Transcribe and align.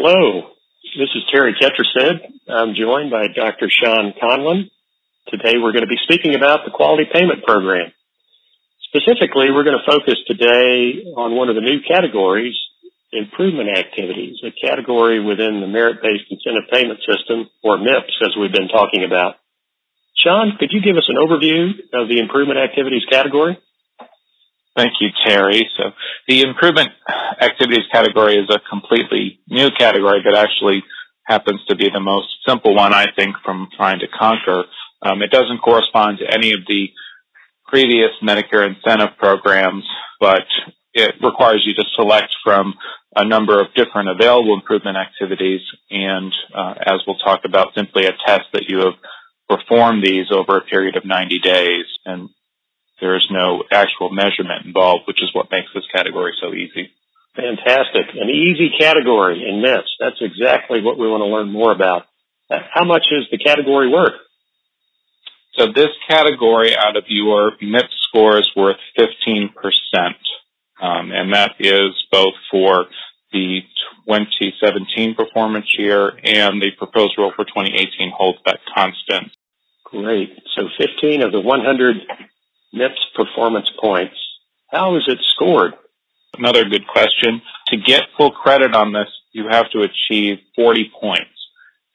Hello, 0.00 0.56
this 0.96 1.12
is 1.12 1.28
Terry 1.28 1.52
Ketchersid. 1.60 2.24
I'm 2.48 2.72
joined 2.72 3.10
by 3.10 3.28
Dr. 3.28 3.68
Sean 3.68 4.16
Conlon. 4.16 4.72
Today 5.28 5.60
we're 5.60 5.76
going 5.76 5.84
to 5.84 5.92
be 5.92 6.00
speaking 6.08 6.34
about 6.34 6.64
the 6.64 6.72
Quality 6.72 7.04
Payment 7.12 7.44
Program. 7.44 7.92
Specifically, 8.88 9.52
we're 9.52 9.68
going 9.68 9.76
to 9.76 9.84
focus 9.84 10.16
today 10.24 11.04
on 11.20 11.36
one 11.36 11.50
of 11.50 11.54
the 11.54 11.60
new 11.60 11.84
categories, 11.84 12.56
improvement 13.12 13.76
activities, 13.76 14.40
a 14.40 14.56
category 14.56 15.20
within 15.20 15.60
the 15.60 15.68
Merit-Based 15.68 16.32
Incentive 16.32 16.72
Payment 16.72 17.00
System, 17.04 17.50
or 17.62 17.76
MIPS, 17.76 18.24
as 18.24 18.32
we've 18.40 18.56
been 18.56 18.72
talking 18.72 19.04
about. 19.04 19.36
Sean, 20.16 20.56
could 20.58 20.72
you 20.72 20.80
give 20.80 20.96
us 20.96 21.12
an 21.12 21.20
overview 21.20 21.76
of 21.92 22.08
the 22.08 22.24
improvement 22.24 22.56
activities 22.56 23.04
category? 23.12 23.60
Thank 24.80 24.94
you, 24.98 25.10
Terry. 25.26 25.68
So 25.76 25.90
the 26.26 26.40
improvement 26.40 26.88
activities 27.38 27.84
category 27.92 28.36
is 28.36 28.48
a 28.48 28.60
completely 28.70 29.38
new 29.46 29.68
category 29.78 30.22
that 30.24 30.34
actually 30.34 30.82
happens 31.24 31.60
to 31.68 31.76
be 31.76 31.90
the 31.92 32.00
most 32.00 32.28
simple 32.48 32.74
one, 32.74 32.94
I 32.94 33.08
think, 33.14 33.36
from 33.44 33.68
trying 33.76 33.98
to 33.98 34.08
conquer. 34.08 34.64
Um, 35.02 35.20
it 35.20 35.30
doesn't 35.30 35.58
correspond 35.58 36.20
to 36.20 36.32
any 36.32 36.54
of 36.54 36.60
the 36.66 36.88
previous 37.66 38.08
Medicare 38.22 38.66
incentive 38.66 39.18
programs, 39.18 39.84
but 40.18 40.46
it 40.94 41.14
requires 41.22 41.62
you 41.66 41.74
to 41.74 41.84
select 41.94 42.34
from 42.42 42.72
a 43.14 43.24
number 43.26 43.60
of 43.60 43.74
different 43.74 44.08
available 44.08 44.54
improvement 44.54 44.96
activities 44.96 45.60
and, 45.90 46.32
uh, 46.54 46.72
as 46.86 47.02
we'll 47.06 47.18
talk 47.18 47.40
about, 47.44 47.74
simply 47.74 48.06
a 48.06 48.12
test 48.26 48.46
that 48.54 48.64
you 48.70 48.78
have 48.78 48.94
performed 49.46 50.02
these 50.02 50.32
over 50.32 50.56
a 50.56 50.62
period 50.62 50.96
of 50.96 51.04
90 51.04 51.38
days. 51.40 51.84
And 52.06 52.30
there 53.00 53.16
is 53.16 53.26
no 53.30 53.64
actual 53.72 54.10
measurement 54.10 54.66
involved, 54.66 55.04
which 55.06 55.22
is 55.22 55.30
what 55.32 55.50
makes 55.50 55.68
this 55.74 55.84
category 55.92 56.32
so 56.40 56.52
easy. 56.54 56.90
Fantastic. 57.34 58.14
An 58.14 58.28
easy 58.28 58.70
category 58.78 59.48
in 59.48 59.62
MIPS. 59.62 59.88
That's 59.98 60.20
exactly 60.20 60.82
what 60.82 60.98
we 60.98 61.08
want 61.08 61.22
to 61.22 61.26
learn 61.26 61.50
more 61.50 61.72
about. 61.72 62.06
How 62.50 62.84
much 62.84 63.06
is 63.10 63.26
the 63.30 63.38
category 63.38 63.88
worth? 63.88 64.18
So 65.56 65.66
this 65.74 65.90
category 66.08 66.76
out 66.76 66.96
of 66.96 67.04
your 67.08 67.52
MIPS 67.62 67.94
score 68.08 68.38
is 68.38 68.50
worth 68.56 68.78
15%. 68.98 69.50
Um, 70.82 71.12
and 71.12 71.32
that 71.34 71.52
is 71.58 71.90
both 72.10 72.34
for 72.50 72.86
the 73.32 73.60
2017 74.06 75.14
performance 75.14 75.66
year 75.78 76.08
and 76.24 76.60
the 76.60 76.70
proposed 76.76 77.14
rule 77.18 77.32
for 77.36 77.44
2018 77.44 78.12
holds 78.16 78.38
that 78.46 78.58
constant. 78.74 79.30
Great. 79.84 80.30
So 80.56 80.68
15 80.78 81.22
of 81.22 81.32
the 81.32 81.40
100 81.40 81.96
MIPS 82.72 83.00
performance 83.14 83.70
points. 83.80 84.16
How 84.68 84.96
is 84.96 85.04
it 85.08 85.18
scored? 85.34 85.74
Another 86.38 86.64
good 86.64 86.86
question. 86.86 87.42
To 87.68 87.76
get 87.76 88.02
full 88.16 88.30
credit 88.30 88.74
on 88.74 88.92
this, 88.92 89.08
you 89.32 89.46
have 89.50 89.70
to 89.70 89.82
achieve 89.82 90.38
40 90.56 90.90
points. 91.00 91.26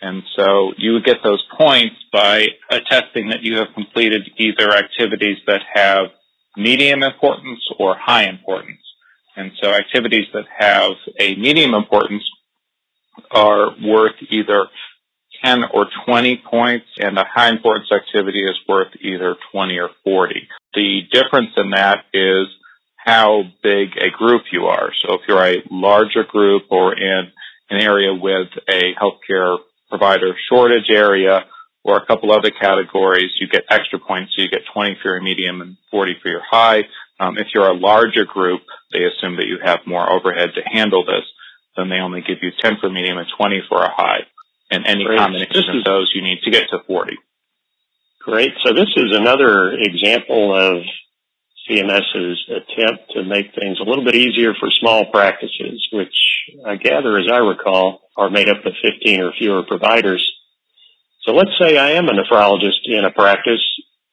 And 0.00 0.22
so 0.36 0.72
you 0.76 0.92
would 0.92 1.04
get 1.04 1.18
those 1.22 1.42
points 1.56 1.96
by 2.12 2.48
attesting 2.70 3.28
that 3.28 3.42
you 3.42 3.56
have 3.56 3.68
completed 3.74 4.28
either 4.36 4.72
activities 4.72 5.38
that 5.46 5.62
have 5.72 6.06
medium 6.56 7.02
importance 7.02 7.60
or 7.78 7.96
high 7.96 8.24
importance. 8.24 8.80
And 9.36 9.52
so 9.60 9.70
activities 9.72 10.26
that 10.32 10.44
have 10.58 10.92
a 11.18 11.34
medium 11.36 11.74
importance 11.74 12.22
are 13.30 13.70
worth 13.82 14.14
either 14.30 14.66
10 15.44 15.64
or 15.72 15.86
20 16.06 16.42
points, 16.50 16.86
and 16.98 17.18
a 17.18 17.24
high 17.24 17.48
importance 17.48 17.90
activity 17.92 18.40
is 18.40 18.58
worth 18.68 18.92
either 19.00 19.36
20 19.52 19.78
or 19.78 19.90
40. 20.04 20.48
The 20.74 21.00
difference 21.12 21.50
in 21.56 21.70
that 21.70 22.04
is 22.12 22.48
how 22.96 23.42
big 23.62 23.96
a 23.98 24.10
group 24.10 24.42
you 24.52 24.66
are. 24.66 24.90
So 25.02 25.14
if 25.14 25.20
you're 25.28 25.44
a 25.44 25.62
larger 25.70 26.24
group 26.24 26.64
or 26.70 26.96
in 26.96 27.30
an 27.70 27.80
area 27.80 28.14
with 28.14 28.48
a 28.68 28.94
healthcare 28.94 29.58
provider 29.88 30.34
shortage 30.48 30.90
area 30.90 31.44
or 31.84 31.96
a 31.96 32.06
couple 32.06 32.32
other 32.32 32.50
categories, 32.50 33.30
you 33.38 33.46
get 33.46 33.64
extra 33.70 33.98
points. 33.98 34.32
So 34.34 34.42
you 34.42 34.48
get 34.48 34.62
20 34.72 34.96
for 35.02 35.10
your 35.12 35.22
medium 35.22 35.60
and 35.60 35.76
40 35.90 36.16
for 36.22 36.30
your 36.30 36.42
high. 36.48 36.84
Um, 37.20 37.36
if 37.38 37.48
you're 37.54 37.68
a 37.68 37.76
larger 37.76 38.24
group, 38.24 38.62
they 38.92 39.04
assume 39.04 39.36
that 39.36 39.46
you 39.46 39.58
have 39.62 39.80
more 39.86 40.10
overhead 40.10 40.50
to 40.54 40.62
handle 40.64 41.04
this. 41.04 41.24
Then 41.76 41.88
they 41.90 41.96
only 41.96 42.22
give 42.22 42.38
you 42.42 42.50
10 42.62 42.78
for 42.80 42.88
medium 42.88 43.18
and 43.18 43.26
20 43.36 43.62
for 43.68 43.82
a 43.82 43.90
high. 43.90 44.20
And 44.74 44.86
any 44.86 45.04
Great. 45.04 45.18
combination 45.18 45.78
of 45.78 45.84
those, 45.84 46.10
you 46.14 46.22
need 46.22 46.40
to 46.42 46.50
get 46.50 46.68
to 46.70 46.80
40. 46.86 47.16
Great. 48.20 48.52
So 48.64 48.72
this 48.72 48.88
is 48.96 49.12
another 49.16 49.72
example 49.72 50.54
of 50.54 50.82
CMS's 51.68 52.44
attempt 52.48 53.12
to 53.12 53.22
make 53.22 53.54
things 53.54 53.78
a 53.80 53.84
little 53.84 54.04
bit 54.04 54.16
easier 54.16 54.52
for 54.58 54.68
small 54.70 55.06
practices, 55.10 55.86
which 55.92 56.16
I 56.66 56.76
gather, 56.76 57.18
as 57.18 57.26
I 57.30 57.38
recall, 57.38 58.00
are 58.16 58.30
made 58.30 58.48
up 58.48 58.64
of 58.66 58.72
15 58.82 59.20
or 59.20 59.32
fewer 59.38 59.62
providers. 59.62 60.24
So 61.22 61.32
let's 61.32 61.56
say 61.60 61.78
I 61.78 61.92
am 61.92 62.08
a 62.08 62.12
nephrologist 62.12 62.84
in 62.84 63.04
a 63.04 63.10
practice. 63.10 63.62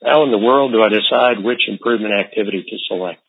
How 0.04 0.24
in 0.24 0.32
the 0.32 0.38
world 0.38 0.72
do 0.72 0.82
I 0.82 0.90
decide 0.90 1.44
which 1.44 1.68
improvement 1.68 2.14
activity 2.14 2.64
to 2.64 2.78
select? 2.88 3.20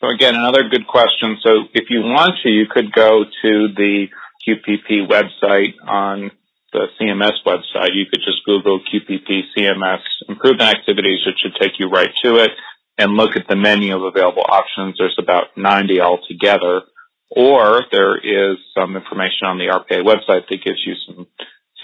So 0.00 0.08
again, 0.08 0.34
another 0.34 0.68
good 0.68 0.86
question. 0.86 1.38
So 1.42 1.68
if 1.74 1.90
you 1.90 2.00
want 2.00 2.32
to, 2.42 2.48
you 2.48 2.66
could 2.68 2.92
go 2.92 3.24
to 3.24 3.68
the 3.76 4.06
QPP 4.46 5.08
website 5.08 5.74
on 5.86 6.30
the 6.72 6.86
CMS 7.00 7.34
website. 7.44 7.94
You 7.94 8.06
could 8.10 8.20
just 8.24 8.44
Google 8.46 8.80
QPP 8.80 9.42
CMS 9.56 10.00
improvement 10.28 10.70
activities. 10.70 11.20
It 11.26 11.34
should 11.42 11.56
take 11.60 11.78
you 11.78 11.88
right 11.88 12.10
to 12.22 12.36
it 12.36 12.50
and 12.98 13.16
look 13.16 13.36
at 13.36 13.48
the 13.48 13.56
menu 13.56 13.96
of 13.96 14.02
available 14.02 14.44
options. 14.48 14.96
There's 14.98 15.16
about 15.18 15.56
90 15.56 16.00
altogether. 16.00 16.82
Or 17.30 17.82
there 17.92 18.18
is 18.18 18.58
some 18.76 18.96
information 18.96 19.46
on 19.46 19.58
the 19.58 19.66
RPA 19.66 20.02
website 20.04 20.48
that 20.48 20.64
gives 20.64 20.80
you 20.84 20.94
some 21.06 21.26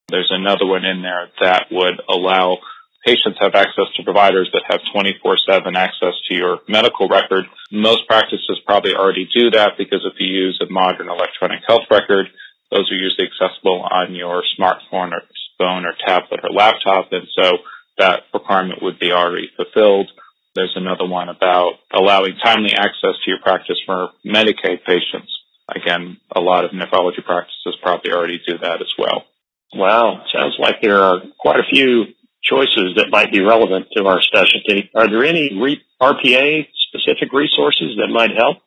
There's 0.09 0.31
another 0.31 0.67
one 0.67 0.85
in 0.85 1.03
there 1.03 1.29
that 1.41 1.67
would 1.71 2.01
allow 2.09 2.59
patients 3.05 3.39
have 3.41 3.55
access 3.55 3.87
to 3.97 4.03
providers 4.05 4.51
that 4.53 4.65
have 4.69 4.81
24-7 4.95 5.75
access 5.77 6.15
to 6.29 6.35
your 6.35 6.59
medical 6.69 7.09
record. 7.09 7.47
Most 7.71 8.07
practices 8.07 8.61
probably 8.67 8.95
already 8.95 9.29
do 9.33 9.51
that 9.51 9.73
because 9.79 10.05
if 10.05 10.15
you 10.19 10.27
use 10.27 10.61
a 10.61 10.71
modern 10.71 11.09
electronic 11.09 11.61
health 11.67 11.85
record, 11.91 12.27
those 12.71 12.91
are 12.91 12.97
usually 12.97 13.27
accessible 13.27 13.87
on 13.91 14.15
your 14.15 14.43
smartphone 14.59 15.13
or 15.13 15.23
phone 15.59 15.85
or 15.85 15.95
tablet 16.07 16.41
or 16.43 16.51
laptop. 16.51 17.13
And 17.13 17.27
so 17.35 17.59
that 17.99 18.25
requirement 18.33 18.83
would 18.83 18.99
be 18.99 19.13
already 19.13 19.51
fulfilled. 19.57 20.11
There's 20.55 20.73
another 20.75 21.07
one 21.07 21.29
about 21.29 21.75
allowing 21.93 22.37
timely 22.43 22.73
access 22.73 23.15
to 23.25 23.31
your 23.31 23.41
practice 23.41 23.79
for 23.87 24.11
Medicaid 24.27 24.85
patients. 24.85 25.31
Again, 25.69 26.19
a 26.35 26.41
lot 26.41 26.65
of 26.65 26.73
nephrology 26.73 27.25
practices 27.25 27.77
probably 27.83 28.13
already 28.13 28.41
do 28.47 28.59
that 28.59 28.81
as 28.81 28.93
well. 28.99 29.25
Wow, 29.73 30.25
sounds 30.33 30.57
like 30.59 30.83
there 30.83 31.01
are 31.01 31.21
quite 31.39 31.61
a 31.61 31.69
few 31.71 32.07
choices 32.43 32.95
that 32.97 33.11
might 33.11 33.31
be 33.31 33.41
relevant 33.41 33.87
to 33.97 34.05
our 34.07 34.21
specialty. 34.23 34.91
Are 34.95 35.09
there 35.09 35.25
any 35.25 35.57
re- 35.61 35.83
RPA 36.01 36.67
specific 36.89 37.33
resources 37.33 37.97
that 37.99 38.09
might 38.09 38.31
help? 38.37 38.59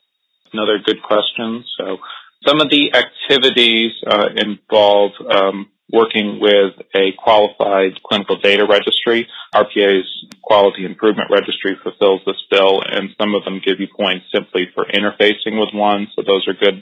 Another 0.53 0.79
good 0.79 1.01
question. 1.01 1.65
So 1.77 1.97
some 2.45 2.62
of 2.62 2.69
the 2.69 2.94
activities 2.94 3.91
uh, 4.07 4.29
involve 4.38 5.12
um, 5.29 5.68
working 5.93 6.39
with 6.41 6.73
a 6.95 7.13
qualified 7.23 8.01
clinical 8.03 8.35
data 8.37 8.65
registry. 8.65 9.27
RPA's 9.53 10.09
quality 10.41 10.85
improvement 10.85 11.29
registry 11.29 11.77
fulfills 11.83 12.21
this 12.25 12.41
bill, 12.49 12.81
and 12.81 13.11
some 13.21 13.35
of 13.35 13.45
them 13.45 13.61
give 13.63 13.79
you 13.79 13.87
points 13.95 14.25
simply 14.33 14.67
for 14.73 14.85
interfacing 14.85 15.59
with 15.59 15.69
one. 15.71 16.07
So 16.15 16.23
those 16.25 16.47
are 16.47 16.53
good 16.53 16.81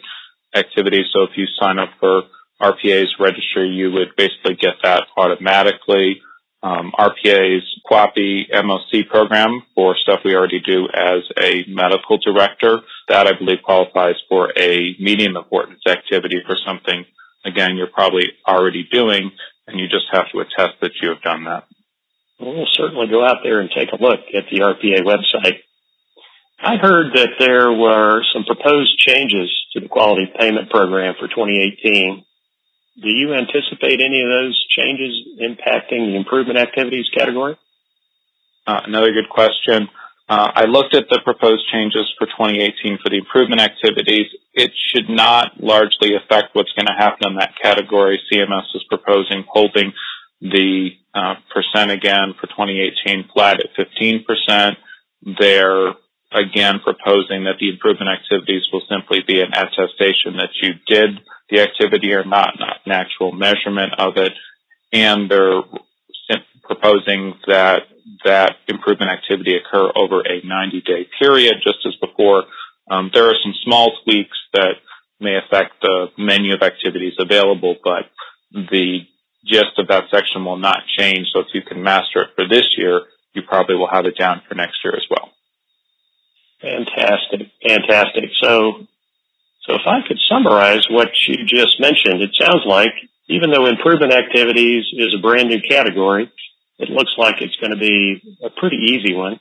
activities. 0.55 1.07
So 1.13 1.23
if 1.23 1.31
you 1.35 1.45
sign 1.59 1.77
up 1.77 1.89
for 1.99 2.23
RPA's 2.61 3.13
registry, 3.19 3.67
you 3.67 3.91
would 3.91 4.15
basically 4.15 4.55
get 4.55 4.75
that 4.83 5.03
automatically. 5.17 6.21
Um, 6.63 6.93
RPA's 6.97 7.65
QAPI 7.89 8.51
MOC 8.63 9.09
program 9.09 9.63
for 9.73 9.95
stuff 9.97 10.19
we 10.23 10.35
already 10.35 10.61
do 10.61 10.87
as 10.93 11.23
a 11.37 11.65
medical 11.67 12.17
director. 12.19 12.81
That 13.09 13.27
I 13.27 13.37
believe 13.37 13.63
qualifies 13.63 14.15
for 14.29 14.53
a 14.55 14.95
medium 14.99 15.35
importance 15.35 15.81
activity 15.89 16.37
for 16.45 16.55
something, 16.65 17.03
again, 17.45 17.77
you're 17.77 17.87
probably 17.87 18.25
already 18.47 18.87
doing, 18.91 19.31
and 19.67 19.79
you 19.79 19.87
just 19.87 20.05
have 20.11 20.29
to 20.31 20.39
attest 20.39 20.79
that 20.81 20.91
you 21.01 21.09
have 21.09 21.21
done 21.21 21.45
that. 21.45 21.65
We'll 22.39 22.65
certainly 22.73 23.07
go 23.07 23.23
out 23.23 23.37
there 23.43 23.61
and 23.61 23.69
take 23.69 23.89
a 23.91 24.01
look 24.01 24.19
at 24.33 24.45
the 24.51 24.59
RPA 24.59 25.01
website. 25.01 25.59
I 26.59 26.77
heard 26.77 27.13
that 27.15 27.29
there 27.39 27.71
were 27.71 28.23
some 28.33 28.45
proposed 28.45 28.97
changes 28.99 29.49
to 29.73 29.79
the 29.79 29.87
quality 29.87 30.31
payment 30.39 30.69
program 30.69 31.15
for 31.19 31.27
2018. 31.27 32.23
Do 33.01 33.09
you 33.09 33.33
anticipate 33.33 34.01
any 34.01 34.21
of 34.21 34.29
those 34.29 34.65
changes 34.69 35.11
impacting 35.39 36.11
the 36.11 36.15
improvement 36.15 36.59
activities 36.59 37.09
category? 37.15 37.57
Uh, 38.67 38.81
another 38.85 39.11
good 39.11 39.29
question. 39.29 39.87
Uh, 40.31 40.49
I 40.55 40.63
looked 40.63 40.95
at 40.95 41.09
the 41.09 41.19
proposed 41.25 41.67
changes 41.73 42.07
for 42.17 42.25
2018 42.25 42.99
for 43.03 43.09
the 43.09 43.17
improvement 43.17 43.59
activities. 43.59 44.27
It 44.53 44.71
should 44.73 45.09
not 45.09 45.59
largely 45.59 46.15
affect 46.15 46.55
what's 46.55 46.71
going 46.71 46.87
to 46.87 46.95
happen 46.97 47.31
in 47.31 47.35
that 47.35 47.55
category. 47.61 48.17
CMS 48.31 48.63
is 48.73 48.81
proposing 48.87 49.43
holding 49.45 49.91
the 50.39 50.91
uh, 51.13 51.35
percent 51.53 51.91
again 51.91 52.33
for 52.39 52.47
2018 52.47 53.27
flat 53.33 53.59
at 53.59 53.75
15%. 53.75 54.77
They're 55.37 55.95
again 56.31 56.79
proposing 56.79 57.43
that 57.43 57.59
the 57.59 57.67
improvement 57.67 58.09
activities 58.09 58.63
will 58.71 58.83
simply 58.87 59.19
be 59.27 59.41
an 59.41 59.51
attestation 59.51 60.37
that 60.37 60.55
you 60.61 60.75
did 60.87 61.19
the 61.49 61.59
activity 61.59 62.13
or 62.13 62.23
not, 62.23 62.55
not 62.57 62.77
an 62.85 62.93
actual 62.93 63.33
measurement 63.33 63.95
of 63.99 64.15
it. 64.15 64.31
And 64.93 65.29
they're 65.29 65.63
proposing 66.63 67.33
that 67.47 67.83
that 68.25 68.57
improvement 68.67 69.11
activity 69.11 69.55
occur 69.55 69.91
over 69.95 70.21
a 70.21 70.45
90 70.45 70.81
day 70.81 71.07
period, 71.19 71.55
just 71.63 71.79
as 71.85 71.95
before. 71.95 72.43
Um, 72.89 73.09
there 73.13 73.29
are 73.29 73.35
some 73.43 73.53
small 73.63 73.91
tweaks 74.03 74.37
that 74.53 74.75
may 75.19 75.37
affect 75.37 75.81
the 75.81 76.07
menu 76.17 76.53
of 76.53 76.61
activities 76.61 77.13
available, 77.19 77.75
but 77.83 78.09
the 78.51 78.99
gist 79.45 79.77
of 79.77 79.87
that 79.87 80.05
section 80.11 80.45
will 80.45 80.57
not 80.57 80.79
change. 80.97 81.27
So 81.33 81.39
if 81.39 81.47
you 81.53 81.61
can 81.61 81.81
master 81.81 82.23
it 82.23 82.29
for 82.35 82.47
this 82.47 82.65
year, 82.77 83.01
you 83.33 83.41
probably 83.43 83.75
will 83.75 83.89
have 83.89 84.05
it 84.05 84.17
down 84.17 84.41
for 84.47 84.55
next 84.55 84.79
year 84.83 84.95
as 84.95 85.05
well. 85.09 85.29
Fantastic. 86.61 87.47
Fantastic. 87.65 88.29
So, 88.41 88.87
so 89.65 89.75
if 89.75 89.81
I 89.87 90.07
could 90.07 90.19
summarize 90.29 90.85
what 90.89 91.09
you 91.27 91.45
just 91.45 91.79
mentioned, 91.79 92.21
it 92.21 92.31
sounds 92.39 92.63
like 92.65 92.93
even 93.29 93.51
though 93.51 93.65
improvement 93.65 94.13
activities 94.13 94.85
is 94.93 95.15
a 95.17 95.21
brand 95.21 95.49
new 95.49 95.61
category, 95.61 96.31
it 96.81 96.89
looks 96.89 97.13
like 97.17 97.41
it's 97.41 97.55
going 97.57 97.71
to 97.71 97.77
be 97.77 98.37
a 98.43 98.49
pretty 98.49 98.77
easy 98.77 99.13
one. 99.13 99.39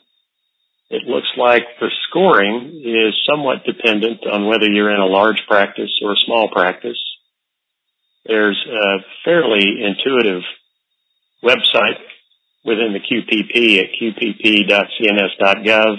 It 0.90 1.06
looks 1.06 1.28
like 1.38 1.62
the 1.80 1.88
scoring 2.08 2.82
is 2.84 3.14
somewhat 3.28 3.64
dependent 3.64 4.26
on 4.26 4.46
whether 4.46 4.68
you're 4.68 4.90
in 4.90 5.00
a 5.00 5.06
large 5.06 5.42
practice 5.48 5.90
or 6.02 6.12
a 6.12 6.24
small 6.26 6.48
practice. 6.50 6.98
There's 8.26 8.62
a 8.68 8.98
fairly 9.24 9.82
intuitive 9.82 10.42
website 11.42 12.00
within 12.64 12.92
the 12.92 13.00
QPP 13.00 13.78
at 13.78 13.90
qpp.cms.gov 14.00 15.96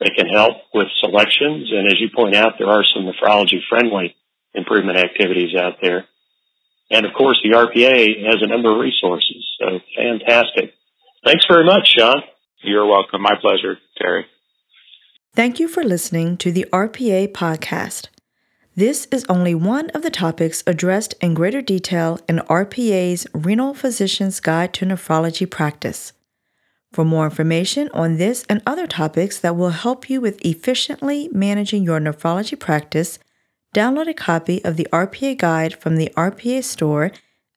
that 0.00 0.14
can 0.16 0.28
help 0.28 0.56
with 0.74 0.88
selections. 0.98 1.70
And 1.70 1.86
as 1.86 2.00
you 2.00 2.08
point 2.14 2.34
out, 2.34 2.54
there 2.58 2.68
are 2.68 2.84
some 2.84 3.04
nephrology 3.04 3.60
friendly 3.68 4.16
improvement 4.54 4.98
activities 4.98 5.54
out 5.54 5.74
there. 5.80 6.06
And 6.90 7.04
of 7.04 7.12
course, 7.14 7.40
the 7.42 7.50
RPA 7.50 8.26
has 8.26 8.42
a 8.42 8.46
number 8.46 8.72
of 8.72 8.78
resources. 8.78 9.44
So 9.58 9.80
fantastic. 9.96 10.74
Thanks 11.24 11.44
very 11.48 11.64
much, 11.64 11.94
Sean. 11.96 12.22
You're 12.62 12.86
welcome. 12.86 13.22
My 13.22 13.34
pleasure, 13.40 13.78
Terry. 13.98 14.26
Thank 15.34 15.60
you 15.60 15.68
for 15.68 15.84
listening 15.84 16.36
to 16.38 16.52
the 16.52 16.66
RPA 16.72 17.32
podcast. 17.32 18.08
This 18.74 19.08
is 19.10 19.24
only 19.28 19.54
one 19.54 19.90
of 19.90 20.02
the 20.02 20.10
topics 20.10 20.62
addressed 20.66 21.14
in 21.20 21.34
greater 21.34 21.62
detail 21.62 22.20
in 22.28 22.38
RPA's 22.40 23.26
Renal 23.32 23.74
Physician's 23.74 24.38
Guide 24.38 24.72
to 24.74 24.86
Nephrology 24.86 25.50
Practice. 25.50 26.12
For 26.92 27.04
more 27.04 27.24
information 27.24 27.90
on 27.92 28.16
this 28.16 28.44
and 28.48 28.62
other 28.66 28.86
topics 28.86 29.38
that 29.40 29.56
will 29.56 29.70
help 29.70 30.08
you 30.08 30.20
with 30.20 30.44
efficiently 30.44 31.28
managing 31.32 31.82
your 31.82 32.00
nephrology 32.00 32.58
practice, 32.58 33.18
download 33.76 34.08
a 34.08 34.14
copy 34.14 34.64
of 34.64 34.76
the 34.76 34.88
RPA 34.90 35.36
Guide 35.36 35.78
from 35.78 35.96
the 35.96 36.10
RPA 36.16 36.64
store 36.64 37.12